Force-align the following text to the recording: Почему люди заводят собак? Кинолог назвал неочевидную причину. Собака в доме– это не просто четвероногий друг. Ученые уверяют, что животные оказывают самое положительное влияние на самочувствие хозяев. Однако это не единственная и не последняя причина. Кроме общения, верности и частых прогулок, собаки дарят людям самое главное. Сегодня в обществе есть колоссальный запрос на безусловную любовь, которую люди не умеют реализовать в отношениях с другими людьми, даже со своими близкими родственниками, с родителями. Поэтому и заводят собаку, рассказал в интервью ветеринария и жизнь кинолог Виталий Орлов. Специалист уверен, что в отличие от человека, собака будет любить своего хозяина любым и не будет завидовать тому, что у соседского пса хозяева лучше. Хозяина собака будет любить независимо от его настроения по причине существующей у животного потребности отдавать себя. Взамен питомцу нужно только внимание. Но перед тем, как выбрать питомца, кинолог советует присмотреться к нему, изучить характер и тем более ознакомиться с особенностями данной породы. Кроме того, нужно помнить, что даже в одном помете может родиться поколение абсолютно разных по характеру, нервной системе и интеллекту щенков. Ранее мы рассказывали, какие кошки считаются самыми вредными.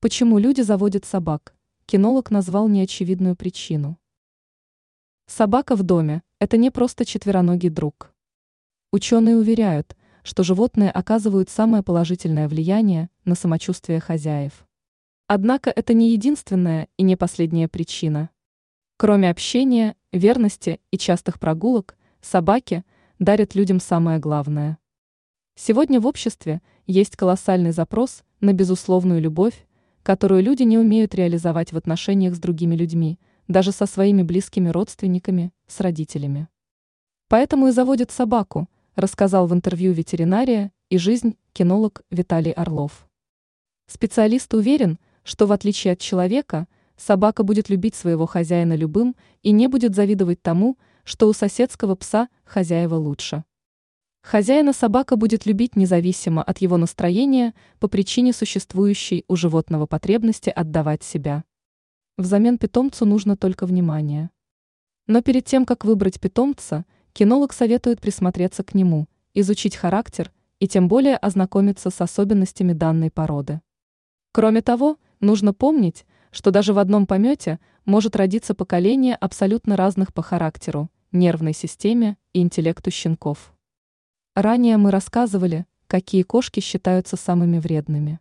Почему 0.00 0.38
люди 0.38 0.60
заводят 0.60 1.04
собак? 1.04 1.56
Кинолог 1.84 2.30
назвал 2.30 2.68
неочевидную 2.68 3.34
причину. 3.34 3.98
Собака 5.26 5.74
в 5.74 5.82
доме– 5.82 6.22
это 6.38 6.56
не 6.56 6.70
просто 6.70 7.04
четвероногий 7.04 7.68
друг. 7.68 8.14
Ученые 8.92 9.36
уверяют, 9.36 9.96
что 10.22 10.44
животные 10.44 10.92
оказывают 10.92 11.50
самое 11.50 11.82
положительное 11.82 12.46
влияние 12.46 13.10
на 13.24 13.34
самочувствие 13.34 13.98
хозяев. 13.98 14.68
Однако 15.26 15.68
это 15.70 15.94
не 15.94 16.12
единственная 16.12 16.86
и 16.96 17.02
не 17.02 17.16
последняя 17.16 17.66
причина. 17.66 18.30
Кроме 18.98 19.28
общения, 19.28 19.96
верности 20.12 20.80
и 20.92 20.96
частых 20.96 21.40
прогулок, 21.40 21.96
собаки 22.20 22.84
дарят 23.18 23.56
людям 23.56 23.80
самое 23.80 24.20
главное. 24.20 24.78
Сегодня 25.56 26.00
в 26.00 26.06
обществе 26.06 26.62
есть 26.86 27.16
колоссальный 27.16 27.72
запрос 27.72 28.22
на 28.38 28.52
безусловную 28.52 29.20
любовь, 29.20 29.66
которую 30.08 30.42
люди 30.42 30.62
не 30.62 30.78
умеют 30.78 31.14
реализовать 31.14 31.74
в 31.74 31.76
отношениях 31.76 32.34
с 32.34 32.38
другими 32.38 32.74
людьми, 32.74 33.18
даже 33.46 33.72
со 33.72 33.84
своими 33.84 34.22
близкими 34.22 34.70
родственниками, 34.70 35.52
с 35.66 35.80
родителями. 35.80 36.48
Поэтому 37.28 37.68
и 37.68 37.72
заводят 37.72 38.10
собаку, 38.10 38.70
рассказал 38.96 39.46
в 39.46 39.52
интервью 39.52 39.92
ветеринария 39.92 40.72
и 40.88 40.96
жизнь 40.96 41.36
кинолог 41.52 42.00
Виталий 42.10 42.52
Орлов. 42.52 43.06
Специалист 43.86 44.54
уверен, 44.54 44.98
что 45.24 45.46
в 45.46 45.52
отличие 45.52 45.92
от 45.92 45.98
человека, 45.98 46.68
собака 46.96 47.42
будет 47.42 47.68
любить 47.68 47.94
своего 47.94 48.24
хозяина 48.24 48.74
любым 48.74 49.14
и 49.42 49.50
не 49.50 49.66
будет 49.66 49.94
завидовать 49.94 50.40
тому, 50.40 50.78
что 51.04 51.28
у 51.28 51.34
соседского 51.34 51.96
пса 51.96 52.30
хозяева 52.44 52.94
лучше. 52.94 53.44
Хозяина 54.30 54.74
собака 54.74 55.16
будет 55.16 55.46
любить 55.46 55.74
независимо 55.74 56.42
от 56.42 56.58
его 56.58 56.76
настроения 56.76 57.54
по 57.80 57.88
причине 57.88 58.34
существующей 58.34 59.24
у 59.26 59.36
животного 59.36 59.86
потребности 59.86 60.50
отдавать 60.50 61.02
себя. 61.02 61.44
Взамен 62.18 62.58
питомцу 62.58 63.06
нужно 63.06 63.38
только 63.38 63.64
внимание. 63.64 64.28
Но 65.06 65.22
перед 65.22 65.46
тем, 65.46 65.64
как 65.64 65.86
выбрать 65.86 66.20
питомца, 66.20 66.84
кинолог 67.14 67.54
советует 67.54 68.02
присмотреться 68.02 68.62
к 68.62 68.74
нему, 68.74 69.06
изучить 69.32 69.76
характер 69.76 70.30
и 70.60 70.68
тем 70.68 70.88
более 70.88 71.16
ознакомиться 71.16 71.88
с 71.88 71.98
особенностями 71.98 72.74
данной 72.74 73.10
породы. 73.10 73.62
Кроме 74.32 74.60
того, 74.60 74.98
нужно 75.20 75.54
помнить, 75.54 76.04
что 76.32 76.50
даже 76.50 76.74
в 76.74 76.78
одном 76.78 77.06
помете 77.06 77.60
может 77.86 78.14
родиться 78.14 78.54
поколение 78.54 79.14
абсолютно 79.14 79.74
разных 79.74 80.12
по 80.12 80.20
характеру, 80.20 80.90
нервной 81.12 81.54
системе 81.54 82.18
и 82.34 82.42
интеллекту 82.42 82.90
щенков. 82.90 83.54
Ранее 84.34 84.76
мы 84.76 84.90
рассказывали, 84.90 85.66
какие 85.86 86.22
кошки 86.22 86.60
считаются 86.60 87.16
самыми 87.16 87.58
вредными. 87.58 88.20